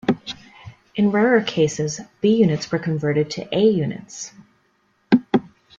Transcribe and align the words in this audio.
In 0.95 1.11
rarer 1.11 1.43
cases, 1.43 2.01
B 2.21 2.33
units 2.37 2.71
were 2.71 2.79
converted 2.79 3.29
to 3.29 3.47
A 3.55 3.69
units. 3.69 4.33